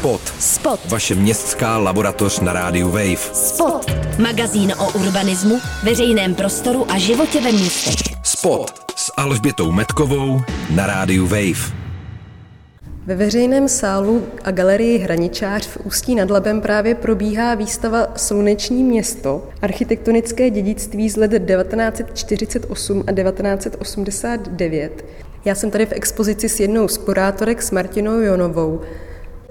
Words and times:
Spot. 0.00 0.20
Spot. 0.38 0.80
Vaše 0.88 1.14
městská 1.14 1.78
laboratoř 1.78 2.40
na 2.40 2.52
rádiu 2.52 2.88
Wave. 2.88 3.16
Spot. 3.16 3.86
Magazín 4.18 4.72
o 4.78 4.92
urbanismu, 4.92 5.58
veřejném 5.84 6.34
prostoru 6.34 6.90
a 6.90 6.98
životě 6.98 7.40
ve 7.40 7.52
městech. 7.52 8.16
Spot 8.22 8.70
s 8.96 9.12
Alžbětou 9.16 9.72
Metkovou 9.72 10.40
na 10.74 10.86
rádiu 10.86 11.26
Wave. 11.26 11.76
Ve 13.06 13.14
veřejném 13.14 13.68
sálu 13.68 14.26
a 14.44 14.50
galerii 14.50 14.98
Hraničář 14.98 15.66
v 15.66 15.78
Ústí 15.84 16.14
nad 16.14 16.30
Labem 16.30 16.60
právě 16.60 16.94
probíhá 16.94 17.54
výstava 17.54 18.06
Sluneční 18.16 18.84
město, 18.84 19.48
architektonické 19.62 20.50
dědictví 20.50 21.10
z 21.10 21.16
let 21.16 21.30
1948 21.30 23.04
a 23.06 23.12
1989. 23.12 25.04
Já 25.44 25.54
jsem 25.54 25.70
tady 25.70 25.86
v 25.86 25.92
expozici 25.92 26.48
s 26.48 26.60
jednou 26.60 26.88
z 26.88 26.98
kurátorek, 26.98 27.62
s 27.62 27.70
Martinou 27.70 28.20
Jonovou. 28.20 28.80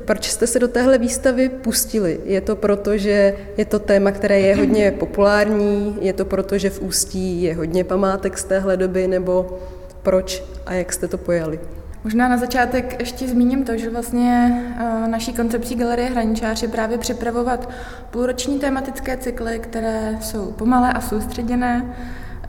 Proč 0.09 0.29
jste 0.29 0.47
se 0.47 0.59
do 0.59 0.67
téhle 0.67 0.97
výstavy 0.97 1.49
pustili? 1.49 2.19
Je 2.25 2.41
to 2.41 2.55
proto, 2.55 2.97
že 2.97 3.36
je 3.57 3.65
to 3.65 3.79
téma, 3.79 4.11
které 4.11 4.39
je 4.39 4.55
hodně 4.55 4.91
populární? 4.91 5.97
Je 6.01 6.13
to 6.13 6.25
proto, 6.25 6.57
že 6.57 6.69
v 6.69 6.81
Ústí 6.81 7.41
je 7.41 7.55
hodně 7.55 7.83
památek 7.83 8.37
z 8.37 8.43
téhle 8.43 8.77
doby? 8.77 9.07
Nebo 9.07 9.59
proč 10.03 10.43
a 10.65 10.73
jak 10.73 10.93
jste 10.93 11.07
to 11.07 11.17
pojali? 11.17 11.59
Možná 12.03 12.27
na 12.27 12.37
začátek 12.37 13.00
ještě 13.00 13.27
zmíním 13.27 13.64
to, 13.64 13.77
že 13.77 13.89
vlastně 13.89 14.64
eh, 14.79 15.07
naší 15.07 15.33
koncepcí 15.33 15.75
Galerie 15.75 16.09
Hraničář 16.09 16.61
je 16.61 16.67
právě 16.67 16.97
připravovat 16.97 17.69
půlroční 18.11 18.59
tematické 18.59 19.17
cykly, 19.17 19.59
které 19.59 20.17
jsou 20.21 20.51
pomalé 20.51 20.93
a 20.93 21.01
soustředěné, 21.01 21.95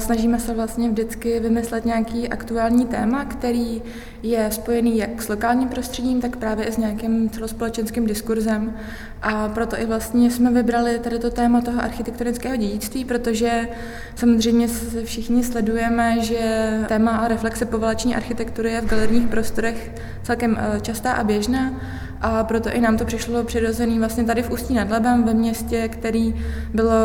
Snažíme 0.01 0.41
se 0.41 0.55
vlastně 0.55 0.89
vždycky 0.89 1.41
vymyslet 1.41 1.85
nějaký 1.85 2.29
aktuální 2.29 2.87
téma, 2.87 3.25
který 3.25 3.83
je 4.23 4.49
spojený 4.51 4.99
jak 4.99 5.23
s 5.23 5.29
lokálním 5.29 5.69
prostředím, 5.69 6.21
tak 6.21 6.37
právě 6.37 6.67
i 6.67 6.73
s 6.73 6.77
nějakým 6.77 7.31
celospolečenským 7.31 8.07
diskurzem. 8.07 8.75
A 9.23 9.49
proto 9.49 9.81
i 9.81 9.87
vlastně 9.87 10.31
jsme 10.31 10.51
vybrali 10.51 10.99
tady 10.99 11.19
to 11.19 11.31
téma 11.31 11.61
toho 11.61 11.83
architektonického 11.83 12.57
dědictví, 12.57 13.05
protože 13.05 13.69
samozřejmě 14.17 14.69
všichni 15.05 15.45
sledujeme, 15.45 16.21
že 16.21 16.71
téma 16.89 17.11
a 17.11 17.29
reflexe 17.29 17.65
povaleční 17.65 18.17
architektury 18.17 18.73
je 18.73 18.81
v 18.81 18.87
galerních 18.87 19.29
prostorech 19.29 19.93
celkem 20.23 20.59
eh, 20.61 20.81
častá 20.81 21.13
a 21.13 21.25
běžná 21.25 21.81
a 22.21 22.45
proto 22.45 22.71
i 22.73 22.81
nám 22.81 22.97
to 22.97 23.05
přišlo 23.05 23.45
přirozený 23.45 23.99
vlastně 23.99 24.25
tady 24.25 24.43
v 24.43 24.51
Ústí 24.51 24.75
nad 24.75 24.91
Labem, 24.91 25.25
ve 25.25 25.35
městě, 25.35 25.89
který 25.89 26.35
bylo 26.75 26.97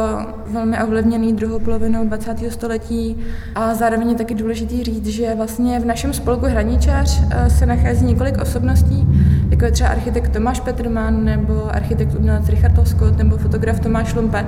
velmi 0.48 0.84
ovlivněný 0.84 1.34
druhou 1.34 1.60
polovinou 1.60 2.06
20. 2.06 2.52
století 2.52 3.18
a 3.56 3.74
zároveň 3.74 4.10
je 4.10 4.16
taky 4.16 4.36
důležitý 4.36 4.84
říct, 4.84 5.08
že 5.08 5.36
vlastně 5.36 5.80
v 5.80 5.86
našem 5.86 6.14
spolku 6.14 6.46
Hraničář 6.46 7.22
eh, 7.32 7.50
se 7.50 7.66
nachází 7.66 8.06
několik 8.06 8.42
osobností, 8.42 9.08
jako 9.50 9.66
je 9.66 9.72
třeba 9.72 9.90
architekt 9.90 10.32
Tomáš 10.34 10.60
Petrman, 10.60 11.26
nebo 11.26 11.76
architekt 11.76 12.16
umělec 12.16 12.50
Richard 12.50 12.78
Oskot, 12.78 13.18
nebo 13.18 13.38
fotograf 13.38 13.80
Tomáš 13.80 14.16
Lumpe. 14.16 14.46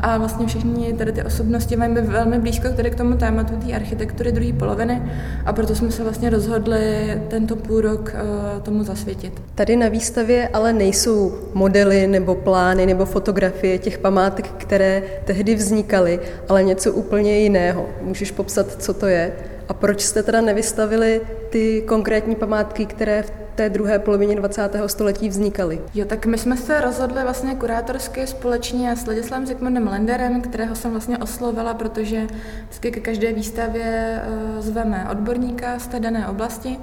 A 0.00 0.18
vlastně 0.18 0.46
všichni 0.46 0.92
tady 0.92 1.12
ty 1.12 1.22
osobnosti 1.22 1.76
mají 1.76 1.94
velmi 1.94 2.38
blízko 2.38 2.68
tady 2.68 2.90
k 2.90 2.94
tomu 2.94 3.16
tématu 3.16 3.56
té 3.56 3.72
architektury 3.74 4.32
druhé 4.32 4.52
poloviny 4.52 5.02
a 5.44 5.52
proto 5.52 5.74
jsme 5.74 5.90
se 5.90 6.02
vlastně 6.02 6.30
rozhodli 6.30 6.80
tento 7.28 7.56
půl 7.56 7.80
rok 7.80 8.14
uh, 8.14 8.62
tomu 8.62 8.84
zasvětit. 8.84 9.42
Tady 9.54 9.76
na 9.76 9.88
výstavě 9.88 10.48
ale 10.48 10.72
nejsou 10.72 11.34
modely 11.54 12.06
nebo 12.06 12.34
plány 12.34 12.86
nebo 12.86 13.04
fotografie 13.04 13.78
těch 13.78 13.98
památek, 13.98 14.46
které 14.46 15.02
tehdy 15.24 15.54
vznikaly, 15.54 16.20
ale 16.48 16.62
něco 16.62 16.92
úplně 16.92 17.38
jiného. 17.38 17.86
Můžeš 18.02 18.30
popsat, 18.30 18.82
co 18.82 18.94
to 18.94 19.06
je? 19.06 19.32
A 19.68 19.74
proč 19.74 20.00
jste 20.00 20.22
teda 20.22 20.40
nevystavili 20.40 21.20
ty 21.50 21.82
konkrétní 21.88 22.36
památky, 22.36 22.86
které 22.86 23.22
v 23.22 23.32
té 23.54 23.70
druhé 23.70 23.98
polovině 23.98 24.36
20. 24.36 24.70
století 24.86 25.28
vznikaly? 25.28 25.80
Jo, 25.94 26.04
tak 26.04 26.26
my 26.26 26.38
jsme 26.38 26.56
se 26.56 26.80
rozhodli 26.80 27.22
vlastně 27.22 27.54
kurátorsky 27.54 28.26
společně 28.26 28.96
s 28.96 29.06
Ladislavem 29.06 29.46
Zikmundem 29.46 29.88
Lenderem, 29.88 30.40
kterého 30.40 30.76
jsem 30.76 30.90
vlastně 30.90 31.18
oslovila, 31.18 31.74
protože 31.74 32.26
vždycky 32.64 32.90
ke 32.90 33.00
každé 33.00 33.32
výstavě 33.32 33.84
eh, 34.22 34.62
zveme 34.62 35.06
odborníka 35.10 35.78
z 35.78 35.86
té 35.86 36.00
dané 36.00 36.28
oblasti 36.28 36.78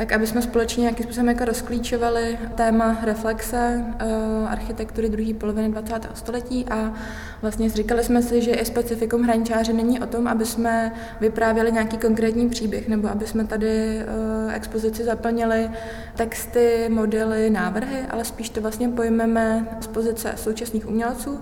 tak 0.00 0.12
aby 0.12 0.26
jsme 0.26 0.42
společně 0.42 0.80
nějakým 0.80 1.04
způsobem 1.04 1.28
jako 1.28 1.44
rozklíčovali 1.44 2.38
téma 2.54 2.98
reflexe 3.02 3.84
uh, 3.84 4.50
architektury 4.50 5.08
druhé 5.08 5.34
poloviny 5.34 5.68
20. 5.68 6.08
století 6.14 6.66
a 6.70 6.94
vlastně 7.42 7.70
říkali 7.70 8.04
jsme 8.04 8.22
si, 8.22 8.42
že 8.42 8.50
i 8.50 8.64
specifikum 8.64 9.22
hraničáře 9.22 9.72
není 9.72 10.00
o 10.00 10.06
tom, 10.06 10.28
aby 10.28 10.46
jsme 10.46 10.92
vyprávěli 11.20 11.72
nějaký 11.72 11.96
konkrétní 11.96 12.48
příběh 12.48 12.88
nebo 12.88 13.08
aby 13.08 13.26
jsme 13.26 13.44
tady 13.44 14.02
uh, 14.46 14.54
expozici 14.54 15.04
zaplnili 15.04 15.70
texty, 16.14 16.88
modely, 16.88 17.50
návrhy, 17.50 18.00
ale 18.10 18.24
spíš 18.24 18.50
to 18.50 18.60
vlastně 18.60 18.88
pojmeme 18.88 19.68
z 19.80 19.86
pozice 19.86 20.32
současných 20.36 20.88
umělců 20.88 21.40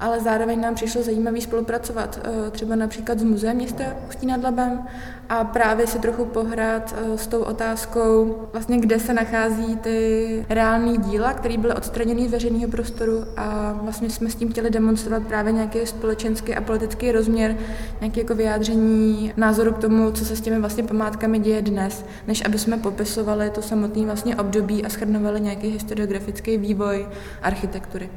ale 0.00 0.20
zároveň 0.20 0.60
nám 0.60 0.74
přišlo 0.74 1.02
zajímavý 1.02 1.40
spolupracovat 1.40 2.20
eh, 2.24 2.50
třeba 2.50 2.76
například 2.76 3.18
s 3.18 3.22
muzeem 3.22 3.56
města 3.56 3.84
Ústí 4.08 4.26
nad 4.26 4.42
Labem 4.42 4.86
a 5.28 5.44
právě 5.44 5.86
si 5.86 5.98
trochu 5.98 6.24
pohrát 6.24 6.94
eh, 6.96 7.18
s 7.18 7.26
tou 7.26 7.42
otázkou, 7.42 8.42
vlastně 8.52 8.78
kde 8.78 9.00
se 9.00 9.14
nachází 9.14 9.76
ty 9.76 10.46
reální 10.48 10.98
díla, 10.98 11.32
které 11.32 11.58
byly 11.58 11.74
odstraněny 11.74 12.28
z 12.28 12.30
veřejného 12.30 12.70
prostoru 12.70 13.24
a 13.36 13.78
vlastně 13.82 14.10
jsme 14.10 14.30
s 14.30 14.34
tím 14.34 14.50
chtěli 14.50 14.70
demonstrovat 14.70 15.22
právě 15.22 15.52
nějaký 15.52 15.86
společenský 15.86 16.54
a 16.54 16.60
politický 16.60 17.12
rozměr, 17.12 17.56
nějaké 18.00 18.20
jako 18.20 18.34
vyjádření 18.34 19.32
názoru 19.36 19.72
k 19.72 19.78
tomu, 19.78 20.10
co 20.10 20.24
se 20.24 20.36
s 20.36 20.40
těmi 20.40 20.60
vlastně 20.60 20.82
památkami 20.82 21.38
děje 21.38 21.62
dnes, 21.62 22.04
než 22.26 22.44
aby 22.44 22.58
jsme 22.58 22.78
popisovali 22.78 23.50
to 23.50 23.62
samotné 23.62 24.04
vlastně 24.04 24.36
období 24.36 24.84
a 24.84 24.88
schrnovali 24.88 25.40
nějaký 25.40 25.68
historiografický 25.68 26.58
vývoj 26.58 27.08
architektury. 27.42 28.10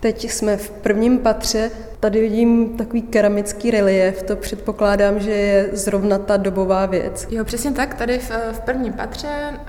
Teď 0.00 0.30
jsme 0.30 0.56
v 0.56 0.70
prvním 0.70 1.18
patře, 1.18 1.70
tady 2.00 2.20
vidím 2.20 2.76
takový 2.76 3.02
keramický 3.02 3.70
relief, 3.70 4.22
to 4.22 4.36
předpokládám, 4.36 5.20
že 5.20 5.30
je 5.30 5.68
zrovna 5.72 6.18
ta 6.18 6.36
dobová 6.36 6.86
věc. 6.86 7.26
Jo, 7.30 7.44
přesně 7.44 7.72
tak, 7.72 7.94
tady 7.94 8.18
v, 8.18 8.30
v 8.52 8.60
prvním 8.60 8.92
patře 8.92 9.28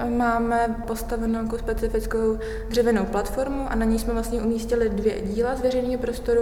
máme 0.09 0.75
postavenou 0.87 1.43
jako 1.43 1.57
specifickou 1.57 2.37
dřevěnou 2.69 3.05
platformu 3.05 3.65
a 3.69 3.75
na 3.75 3.85
ní 3.85 3.99
jsme 3.99 4.13
vlastně 4.13 4.41
umístili 4.41 4.89
dvě 4.89 5.13
díla 5.21 5.55
z 5.55 5.61
veřejného 5.61 6.01
prostoru. 6.01 6.41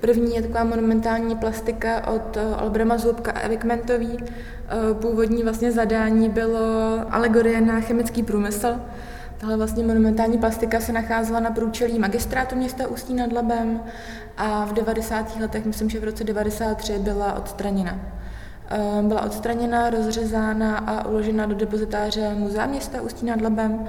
První 0.00 0.34
je 0.34 0.42
taková 0.42 0.64
monumentální 0.64 1.36
plastika 1.36 2.06
od 2.06 2.38
Albrama 2.56 2.98
Zlubka 2.98 3.32
a 3.32 3.40
Evy 3.40 3.56
Kmentový. 3.56 4.18
Původní 5.00 5.42
vlastně 5.42 5.72
zadání 5.72 6.28
bylo 6.28 6.60
alegorie 7.10 7.60
na 7.60 7.80
chemický 7.80 8.22
průmysl, 8.22 8.74
Tahle 9.40 9.56
vlastně 9.56 9.84
monumentální 9.84 10.38
plastika 10.38 10.80
se 10.80 10.92
nacházela 10.92 11.40
na 11.40 11.50
průčelí 11.50 11.98
magistrátu 11.98 12.56
města 12.56 12.88
Ústí 12.88 13.14
nad 13.14 13.32
Labem 13.32 13.80
a 14.36 14.64
v 14.64 14.72
90. 14.72 15.36
letech, 15.40 15.64
myslím, 15.64 15.90
že 15.90 16.00
v 16.00 16.04
roce 16.04 16.24
93, 16.24 16.98
byla 16.98 17.32
odstraněna. 17.32 18.00
Ehm, 18.68 19.08
byla 19.08 19.22
odstraněna, 19.22 19.90
rozřezána 19.90 20.78
a 20.78 21.08
uložena 21.08 21.46
do 21.46 21.54
depozitáře 21.54 22.34
muzea 22.34 22.66
města 22.66 23.02
Ústí 23.02 23.26
nad 23.26 23.40
Labem. 23.40 23.88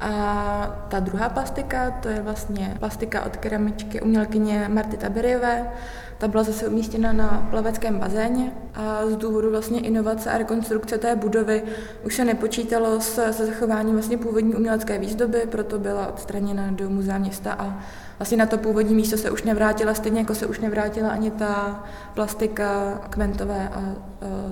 A 0.00 0.86
ta 0.88 1.00
druhá 1.00 1.28
plastika, 1.28 1.90
to 1.90 2.08
je 2.08 2.22
vlastně 2.22 2.76
plastika 2.78 3.24
od 3.24 3.36
keramičky 3.36 4.00
umělkyně 4.00 4.68
Marty 4.68 4.96
Taberiové, 4.96 5.70
ta 6.18 6.28
byla 6.28 6.42
zase 6.42 6.68
umístěna 6.68 7.12
na 7.12 7.46
plaveckém 7.50 7.98
bazéně 7.98 8.52
a 8.74 9.06
z 9.06 9.16
důvodu 9.16 9.50
vlastně 9.50 9.80
inovace 9.80 10.30
a 10.30 10.38
rekonstrukce 10.38 10.98
té 10.98 11.16
budovy 11.16 11.62
už 12.04 12.16
se 12.16 12.24
nepočítalo 12.24 13.00
se, 13.00 13.32
se 13.32 13.46
zachováním 13.46 13.94
vlastně 13.94 14.18
původní 14.18 14.54
umělecké 14.54 14.98
výzdoby, 14.98 15.42
proto 15.50 15.78
byla 15.78 16.06
odstraněna 16.06 16.70
do 16.70 16.90
muzea 16.90 17.18
města 17.18 17.52
a 17.52 17.80
vlastně 18.18 18.36
na 18.36 18.46
to 18.46 18.58
původní 18.58 18.94
místo 18.94 19.16
se 19.16 19.30
už 19.30 19.42
nevrátila, 19.42 19.94
stejně 19.94 20.20
jako 20.20 20.34
se 20.34 20.46
už 20.46 20.60
nevrátila 20.60 21.08
ani 21.08 21.30
ta 21.30 21.84
plastika 22.14 23.00
kmentové 23.10 23.68
a, 23.68 23.78
a 23.78 23.94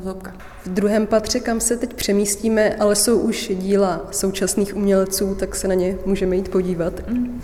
zobka. 0.03 0.33
V 0.65 0.69
druhém 0.69 1.07
patře, 1.07 1.41
kam 1.41 1.61
se 1.61 1.77
teď 1.77 1.95
přemístíme, 1.95 2.77
ale 2.77 2.97
jsou 2.97 3.19
už 3.19 3.53
díla 3.55 4.07
současných 4.11 4.77
umělců, 4.77 5.35
tak 5.35 5.57
se 5.57 5.69
na 5.69 5.75
ně 5.75 5.99
můžeme 6.07 6.37
jít 6.37 6.49
podívat. 6.49 7.09
Mm. 7.09 7.43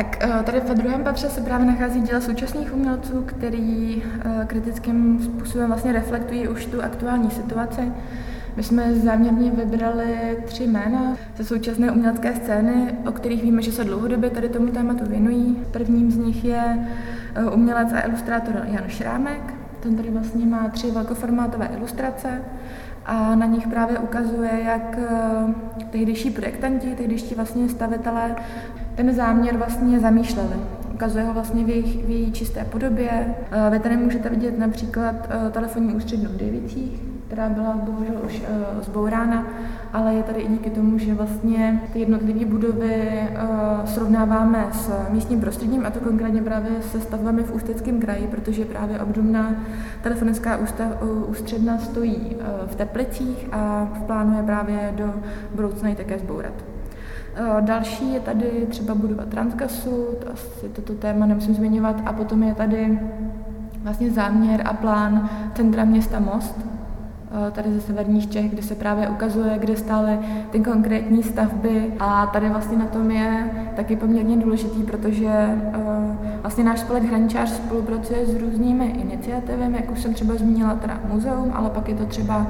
Tak 0.00 0.18
eh, 0.20 0.42
tady 0.42 0.60
ve 0.60 0.74
druhém 0.74 1.04
patře 1.04 1.28
se 1.28 1.40
právě 1.40 1.66
nachází 1.66 2.00
díla 2.00 2.20
současných 2.20 2.74
umělců, 2.74 3.22
který 3.26 4.02
eh, 4.02 4.44
kritickým 4.46 5.22
způsobem 5.22 5.66
vlastně 5.66 5.92
reflektují 5.92 6.48
už 6.48 6.66
tu 6.66 6.82
aktuální 6.82 7.30
situaci. 7.30 7.92
My 8.56 8.62
jsme 8.62 8.94
záměrně 8.94 9.50
vybrali 9.50 10.38
tři 10.44 10.66
jména 10.66 11.16
ze 11.36 11.44
současné 11.44 11.90
umělecké 11.90 12.34
scény, 12.34 12.94
o 13.06 13.12
kterých 13.12 13.42
víme, 13.42 13.62
že 13.62 13.72
se 13.72 13.84
dlouhodobě 13.84 14.30
tady 14.30 14.48
tomu 14.48 14.66
tématu 14.66 15.04
věnují. 15.10 15.62
Prvním 15.70 16.10
z 16.10 16.16
nich 16.16 16.44
je 16.44 16.88
eh, 17.34 17.44
umělec 17.44 17.92
a 17.92 18.06
ilustrátor 18.06 18.62
Jan 18.64 18.88
Šrámek. 18.88 19.54
Ten 19.80 19.96
tady 19.96 20.10
vlastně 20.10 20.46
má 20.46 20.68
tři 20.68 20.90
velkoformátové 20.90 21.70
ilustrace 21.76 22.42
a 23.06 23.34
na 23.34 23.46
nich 23.46 23.68
právě 23.68 23.98
ukazuje, 23.98 24.50
jak 24.64 24.98
tehdejší 25.90 26.30
projektanti, 26.30 26.94
tehdejší 26.94 27.34
vlastně 27.34 27.68
stavitelé 27.68 28.36
ten 29.00 29.14
záměr 29.14 29.56
vlastně 29.56 30.00
zamýšleli. 30.00 30.56
ukazuje 30.94 31.24
ho 31.24 31.34
vlastně 31.34 31.64
v, 31.64 31.68
jejich, 31.68 32.06
v 32.06 32.10
její 32.10 32.32
čisté 32.32 32.64
podobě. 32.64 33.34
Vy 33.70 33.78
tady 33.78 33.96
můžete 33.96 34.28
vidět 34.28 34.58
například 34.58 35.14
telefonní 35.50 35.94
ústřednu 35.94 36.28
v 36.28 36.36
která 37.26 37.48
byla 37.48 37.76
bohužel 37.76 38.14
už 38.26 38.40
uh, 38.40 38.82
zbourána, 38.82 39.46
ale 39.92 40.14
je 40.14 40.22
tady 40.22 40.40
i 40.40 40.48
díky 40.48 40.70
tomu, 40.70 40.98
že 40.98 41.14
vlastně 41.14 41.82
ty 41.92 42.00
jednotlivé 42.00 42.44
budovy 42.44 43.28
srovnáváme 43.84 44.66
s 44.72 44.90
místním 45.10 45.40
prostředím 45.40 45.86
a 45.86 45.90
to 45.90 46.00
konkrétně 46.00 46.42
právě 46.42 46.70
se 46.82 47.00
stavbami 47.00 47.42
v 47.42 47.54
Ústeckém 47.54 48.00
kraji, 48.00 48.26
protože 48.26 48.64
právě 48.64 49.00
obdobná 49.00 49.54
telefonická 50.02 50.56
ústav, 50.56 50.88
ústředna 51.26 51.78
stojí 51.78 52.36
v 52.66 52.74
Teplicích 52.76 53.48
a 53.52 53.88
v 53.94 54.02
plánu 54.02 54.36
je 54.36 54.42
právě 54.42 54.94
do 54.96 55.14
budoucna 55.54 55.88
ji 55.88 55.94
také 55.94 56.18
zbourat. 56.18 56.69
Další 57.60 58.12
je 58.12 58.20
tady 58.20 58.66
třeba 58.68 58.94
budova 58.94 59.24
Transkasu, 59.24 59.90
to 59.90 60.32
asi 60.32 60.68
toto 60.68 60.92
téma 60.92 61.26
nemusím 61.26 61.54
zmiňovat, 61.54 62.02
a 62.06 62.12
potom 62.12 62.42
je 62.42 62.54
tady 62.54 62.98
vlastně 63.82 64.10
záměr 64.10 64.62
a 64.64 64.72
plán 64.72 65.30
centra 65.54 65.84
města 65.84 66.20
Most, 66.20 66.60
Eh, 67.32 67.50
tady 67.50 67.72
ze 67.72 67.80
severních 67.80 68.30
Čech, 68.30 68.50
kde 68.50 68.62
se 68.62 68.74
právě 68.74 69.08
ukazuje, 69.08 69.58
kde 69.58 69.76
stály 69.76 70.18
ty 70.50 70.60
konkrétní 70.60 71.22
stavby. 71.22 71.92
A 72.00 72.26
tady 72.26 72.48
vlastně 72.48 72.78
na 72.78 72.86
tom 72.86 73.10
je 73.10 73.50
taky 73.76 73.96
poměrně 73.96 74.36
důležitý, 74.36 74.82
protože 74.82 75.28
eh, 75.28 75.78
vlastně 76.42 76.64
náš 76.64 76.80
spolek 76.80 77.02
Hraničář 77.02 77.50
spolupracuje 77.50 78.26
s 78.26 78.40
různými 78.40 78.86
iniciativami, 78.86 79.76
jak 79.76 79.90
už 79.90 80.00
jsem 80.00 80.14
třeba 80.14 80.34
zmínila 80.34 80.74
teda 80.74 81.00
muzeum, 81.12 81.52
ale 81.54 81.70
pak 81.70 81.88
je 81.88 81.94
to 81.94 82.06
třeba 82.06 82.46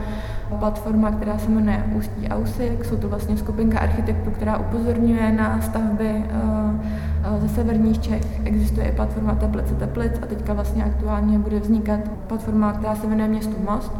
platforma, 0.58 1.10
která 1.10 1.38
se 1.38 1.50
jmenuje 1.50 1.84
Ústí 1.96 2.28
Ausik, 2.28 2.84
jsou 2.84 2.96
to 2.96 3.08
vlastně 3.08 3.36
skupinka 3.36 3.78
architektů, 3.78 4.30
která 4.30 4.58
upozorňuje 4.58 5.32
na 5.32 5.60
stavby 5.60 6.08
eh, 6.08 7.40
ze 7.40 7.48
severních 7.48 7.98
Čech. 7.98 8.46
Existuje 8.46 8.88
i 8.88 8.92
platforma 8.92 9.34
Teplice 9.34 9.74
Teplic 9.74 10.12
a 10.22 10.26
teďka 10.26 10.52
vlastně 10.52 10.84
aktuálně 10.84 11.38
bude 11.38 11.60
vznikat 11.60 12.00
platforma, 12.26 12.72
která 12.72 12.94
se 12.94 13.06
jmenuje 13.06 13.28
Městu 13.28 13.56
Most, 13.70 13.92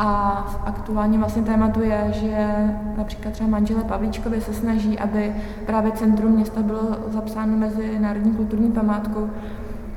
a 0.00 0.30
aktuálně 0.66 1.18
vlastně 1.18 1.42
tématu 1.42 1.80
je, 1.82 2.04
že 2.12 2.46
například 2.96 3.32
třeba 3.32 3.50
manželé 3.50 3.84
Pavlíčkovi 3.84 4.40
se 4.40 4.54
snaží, 4.54 4.98
aby 4.98 5.32
právě 5.66 5.92
centrum 5.92 6.32
města 6.32 6.62
bylo 6.62 6.80
zapsáno 7.08 7.56
mezi 7.56 7.98
národní 7.98 8.32
kulturní 8.32 8.72
památkou, 8.72 9.30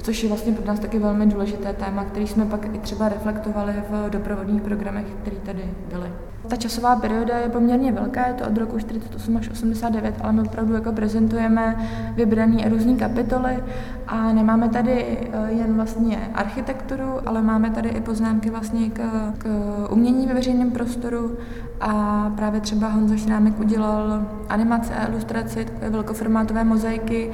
což 0.01 0.23
je 0.23 0.29
vlastně 0.29 0.53
pro 0.53 0.65
nás 0.65 0.79
taky 0.79 0.99
velmi 0.99 1.25
důležité 1.25 1.73
téma, 1.73 2.03
který 2.03 2.27
jsme 2.27 2.45
pak 2.45 2.75
i 2.75 2.79
třeba 2.79 3.09
reflektovali 3.09 3.73
v 3.89 4.09
doprovodných 4.09 4.61
programech, 4.61 5.05
které 5.21 5.35
tady 5.35 5.63
byly. 5.93 6.11
Ta 6.47 6.55
časová 6.55 6.95
perioda 6.95 7.37
je 7.37 7.49
poměrně 7.49 7.91
velká, 7.91 8.27
je 8.27 8.33
to 8.33 8.47
od 8.47 8.57
roku 8.57 8.79
48 8.79 9.37
až 9.37 9.49
89, 9.49 10.15
ale 10.21 10.33
my 10.33 10.41
opravdu 10.41 10.73
jako 10.73 10.91
prezentujeme 10.91 11.75
vybrané 12.15 12.69
různé 12.69 12.93
kapitoly 12.95 13.63
a 14.07 14.33
nemáme 14.33 14.69
tady 14.69 15.17
eh, 15.31 15.51
jen 15.51 15.75
vlastně 15.75 16.29
architekturu, 16.33 17.27
ale 17.29 17.41
máme 17.41 17.69
tady 17.69 17.89
i 17.89 18.01
poznámky 18.01 18.49
vlastně 18.49 18.89
k, 18.89 18.99
k 19.37 19.45
umění 19.91 20.27
ve 20.27 20.33
veřejném 20.33 20.71
prostoru 20.71 21.37
a 21.81 22.31
právě 22.35 22.61
třeba 22.61 22.87
Honza 22.87 23.17
Šrámek 23.17 23.59
udělal 23.59 24.25
animace 24.49 24.95
a 24.95 25.07
ilustraci, 25.07 25.65
takové 25.65 25.89
velkoformátové 25.89 26.63
mozaiky, 26.63 27.31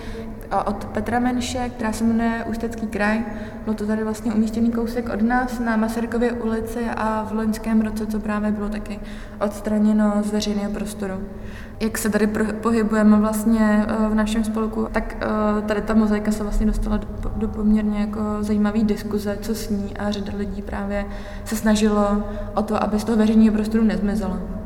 od 0.65 0.85
Petra 0.85 1.19
Menše, 1.19 1.69
která 1.69 1.93
se 1.93 2.03
jmenuje 2.03 2.45
Ústecký 2.49 2.87
kraj. 2.87 3.23
Bylo 3.63 3.75
to 3.75 3.87
tady 3.87 4.03
vlastně 4.03 4.33
umístěný 4.33 4.71
kousek 4.71 5.09
od 5.13 5.21
nás 5.21 5.59
na 5.59 5.77
Masarykově 5.77 6.31
ulici 6.31 6.85
a 6.97 7.27
v 7.29 7.33
loňském 7.33 7.81
roce, 7.81 8.07
co 8.07 8.19
právě 8.19 8.51
bylo 8.51 8.69
taky 8.69 8.99
odstraněno 9.41 10.13
z 10.23 10.31
veřejného 10.31 10.71
prostoru. 10.71 11.13
Jak 11.79 11.97
se 11.97 12.09
tady 12.09 12.27
pohybujeme 12.61 13.17
vlastně 13.17 13.85
eh, 13.87 14.09
v 14.09 14.15
našem 14.15 14.43
spolku, 14.43 14.87
tak 14.91 15.17
eh, 15.21 15.61
tady 15.61 15.81
ta 15.81 15.93
mozaika 15.93 16.31
se 16.31 16.43
vlastně 16.43 16.65
dostala 16.65 16.99
do, 17.35 17.47
poměrně 17.47 17.99
jako 17.99 18.19
zajímavé 18.39 18.83
diskuze, 18.83 19.37
co 19.41 19.55
s 19.55 19.69
ní 19.69 19.97
a 19.97 20.11
řada 20.11 20.33
lidí 20.37 20.61
právě 20.61 21.05
se 21.45 21.55
snažilo 21.55 22.23
o 22.55 22.61
to, 22.61 22.83
aby 22.83 22.99
z 22.99 23.03
toho 23.03 23.17
veřejného 23.17 23.55
prostoru 23.55 23.83
nezmizela. 23.83 24.56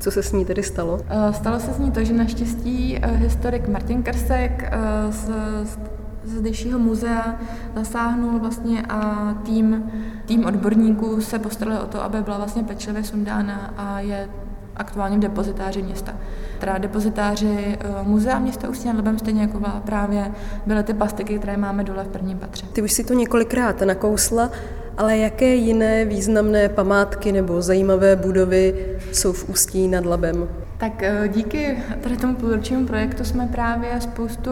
Co 0.00 0.10
se 0.10 0.22
s 0.22 0.32
ní 0.32 0.44
tedy 0.44 0.62
stalo? 0.62 1.00
Eh, 1.08 1.32
stalo 1.32 1.60
se 1.60 1.72
s 1.72 1.78
ní 1.78 1.90
to, 1.90 2.04
že 2.04 2.12
naštěstí 2.12 2.98
eh, 3.02 3.16
historik 3.16 3.68
Martin 3.68 4.02
Krsek 4.02 4.62
eh, 4.62 5.12
z, 5.12 5.30
z 5.64 5.78
zdejšího 6.24 6.78
muzea 6.78 7.40
zasáhnul 7.74 8.38
vlastně 8.38 8.82
a 8.88 9.32
tým, 9.44 9.90
tým 10.26 10.44
odborníků 10.44 11.20
se 11.20 11.38
postaral 11.38 11.82
o 11.82 11.86
to, 11.86 12.02
aby 12.02 12.22
byla 12.22 12.36
vlastně 12.36 12.62
pečlivě 12.62 13.04
sundána 13.04 13.74
a 13.76 14.00
je 14.00 14.28
aktuálně 14.76 15.16
v 15.16 15.20
depozitáři 15.20 15.82
města. 15.82 16.14
Teda 16.58 16.78
depozitáři 16.78 17.78
muzea 18.02 18.38
města 18.38 18.68
Ústí 18.68 18.88
nad 18.88 18.96
Labem 18.96 19.18
stejně 19.18 19.42
jako 19.42 19.60
právě 19.84 20.32
byly 20.66 20.82
ty 20.82 20.94
pastiky, 20.94 21.38
které 21.38 21.56
máme 21.56 21.84
dole 21.84 22.04
v 22.04 22.08
prvním 22.08 22.38
patře. 22.38 22.66
Ty 22.66 22.82
už 22.82 22.92
si 22.92 23.04
to 23.04 23.14
několikrát 23.14 23.80
nakousla. 23.80 24.50
Ale 24.96 25.16
jaké 25.16 25.54
jiné 25.54 26.04
významné 26.04 26.68
památky 26.68 27.32
nebo 27.32 27.62
zajímavé 27.62 28.16
budovy 28.16 28.74
jsou 29.12 29.32
v 29.32 29.48
Ústí 29.48 29.88
nad 29.88 30.06
Labem? 30.06 30.48
Tak 30.78 31.02
eh, 31.02 31.28
díky 31.28 31.78
tady 32.00 32.16
tomu 32.16 32.34
půlročnímu 32.34 32.86
projektu 32.86 33.24
jsme 33.24 33.46
právě 33.46 34.00
spoustu 34.00 34.50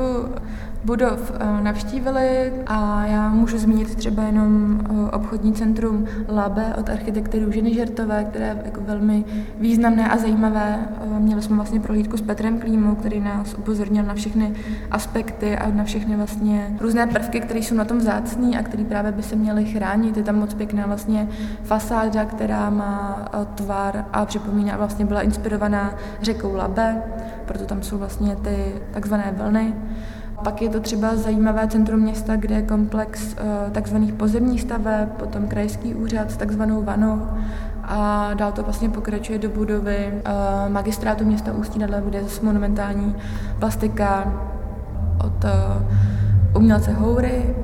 budov 0.85 1.33
eh, 1.35 1.63
navštívili 1.63 2.53
a 2.67 3.07
já 3.07 3.29
můžu 3.29 3.59
zmínit 3.59 3.95
třeba 3.95 4.23
jenom 4.23 4.81
eh, 4.81 5.11
obchodní 5.11 5.53
centrum 5.53 6.07
Labe 6.29 6.75
od 6.79 6.89
architekty 6.89 7.39
Růžiny 7.45 7.75
Žertové, 7.75 8.25
které 8.25 8.47
je 8.47 8.57
jako 8.65 8.81
velmi 8.81 9.25
významné 9.61 10.09
a 10.09 10.17
zajímavé. 10.17 10.79
Eh, 11.01 11.21
měli 11.21 11.43
jsme 11.43 11.57
vlastně 11.57 11.81
prohlídku 11.81 12.17
s 12.17 12.23
Petrem 12.23 12.61
Klímou, 12.61 12.95
který 12.95 13.21
nás 13.21 13.55
upozornil 13.55 14.05
na 14.05 14.15
všechny 14.15 14.53
aspekty 14.91 15.57
a 15.57 15.71
na 15.71 15.85
všechny 15.85 16.17
vlastně 16.17 16.77
různé 16.81 17.07
prvky, 17.07 17.41
které 17.41 17.61
jsou 17.61 17.75
na 17.75 17.85
tom 17.85 17.99
vzácný 17.99 18.57
a 18.57 18.63
které 18.63 18.85
právě 18.85 19.13
by 19.13 19.23
se 19.23 19.37
měly 19.37 19.65
chránit. 19.65 20.17
Je 20.17 20.23
tam 20.23 20.37
moc 20.37 20.55
pěkná 20.55 20.87
vlastně 20.87 21.29
fasáda, 21.63 22.25
která 22.25 22.71
má 22.71 23.25
tvar 23.55 24.05
a 24.13 24.27
připomíná, 24.27 24.77
vlastně 24.77 25.05
byla 25.05 25.23
inspirovaná 25.23 25.95
řekou 26.23 26.55
Labe, 26.55 27.03
proto 27.47 27.65
tam 27.65 27.83
jsou 27.83 27.99
vlastně 27.99 28.37
ty 28.37 28.75
takzvané 28.93 29.35
vlny. 29.37 29.75
Pak 30.45 30.63
je 30.63 30.69
to 30.69 30.81
třeba 30.81 31.17
zajímavé 31.17 31.69
centrum 31.69 32.01
města, 32.01 32.37
kde 32.37 32.55
je 32.55 32.63
komplex 32.63 33.23
uh, 33.23 33.73
takzvaných 33.73 34.13
pozemních 34.13 34.61
staveb, 34.61 35.09
potom 35.19 35.49
krajský 35.49 35.95
úřad 35.95 36.31
s 36.31 36.37
takzvanou 36.37 36.83
vanou 36.83 37.27
a 37.83 38.31
dál 38.35 38.53
to 38.53 38.63
vlastně 38.63 38.89
pokračuje 38.89 39.39
do 39.39 39.49
budovy 39.49 40.13
uh, 40.13 40.73
magistrátu 40.73 41.25
města 41.25 41.53
Ústí 41.53 41.79
nad 41.79 41.91
kde 42.05 42.19
je 42.19 42.25
zase 42.25 42.45
monumentální 42.45 43.17
plastika 43.59 44.33
od 45.25 45.45
uh, 45.45 45.51
umělce 46.59 46.93
Houry. 46.93 47.55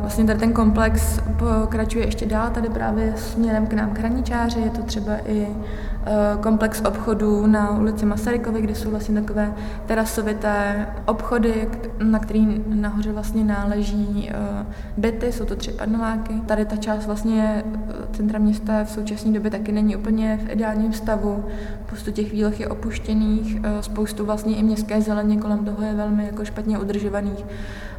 Vlastně 0.00 0.24
tady 0.24 0.38
ten 0.38 0.52
komplex 0.52 1.20
pokračuje 1.38 2.06
ještě 2.06 2.26
dál, 2.26 2.50
tady 2.50 2.68
právě 2.68 3.12
směrem 3.16 3.66
k 3.66 3.72
nám 3.72 3.90
k 3.90 3.98
Hraničáři, 3.98 4.60
je 4.60 4.70
to 4.70 4.82
třeba 4.82 5.12
i 5.26 5.48
komplex 6.40 6.82
obchodů 6.84 7.46
na 7.46 7.70
ulici 7.70 8.06
Masarykovy, 8.06 8.62
kde 8.62 8.74
jsou 8.74 8.90
vlastně 8.90 9.20
takové 9.20 9.52
terasovité 9.86 10.86
obchody, 11.06 11.68
na 12.02 12.18
který 12.18 12.62
nahoře 12.66 13.12
vlastně 13.12 13.44
náleží 13.44 14.30
byty, 14.96 15.32
jsou 15.32 15.44
to 15.44 15.56
tři 15.56 15.72
paneláky. 15.72 16.34
Tady 16.46 16.64
ta 16.64 16.76
část 16.76 17.06
vlastně 17.06 17.64
centra 18.12 18.38
města 18.38 18.84
v 18.84 18.90
současné 18.90 19.32
době 19.32 19.50
taky 19.50 19.72
není 19.72 19.96
úplně 19.96 20.40
v 20.44 20.50
ideálním 20.50 20.92
stavu. 20.92 21.44
Spoustu 21.86 22.10
těch 22.10 22.32
výloh 22.32 22.60
je 22.60 22.68
opuštěných, 22.68 23.60
spoustu 23.80 24.26
vlastně 24.26 24.56
i 24.56 24.62
městské 24.62 25.00
zeleně 25.00 25.36
kolem 25.36 25.64
toho 25.64 25.82
je 25.86 25.94
velmi 25.94 26.26
jako 26.26 26.44
špatně 26.44 26.78
udržovaných. 26.78 27.44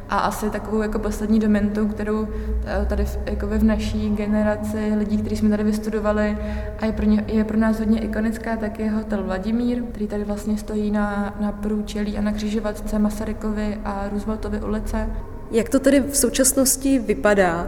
A 0.08 0.18
asi 0.18 0.50
takovou 0.50 0.82
jako 0.82 0.98
poslední 0.98 1.38
domentou, 1.38 1.88
kterou 1.88 2.28
eh, 2.66 2.86
tady 2.88 3.04
v, 3.04 3.18
jako 3.26 3.46
v 3.46 3.64
naší 3.64 4.10
generaci 4.10 4.92
lidí, 4.98 5.18
kteří 5.18 5.36
jsme 5.36 5.50
tady 5.50 5.64
vystudovali 5.64 6.38
a 6.78 6.86
je 6.86 6.92
pro, 6.92 7.04
ně, 7.04 7.24
je 7.26 7.44
pro 7.44 7.56
nás 7.56 7.78
hodně 7.78 8.00
ikonická, 8.00 8.56
tak 8.56 8.78
je 8.78 8.90
hotel 8.90 9.22
Vladimír, 9.22 9.82
který 9.82 10.06
tady 10.06 10.24
vlastně 10.24 10.58
stojí 10.58 10.90
na, 10.90 11.34
na 11.40 11.52
průčelí 11.52 12.18
a 12.18 12.20
na 12.20 12.32
křižovatce 12.32 12.98
Masarykovy 12.98 13.78
a 13.84 14.08
Rooseveltovy 14.10 14.60
ulice. 14.60 15.10
Jak 15.50 15.68
to 15.68 15.80
tedy 15.80 16.00
v 16.00 16.16
současnosti 16.16 16.98
vypadá 16.98 17.66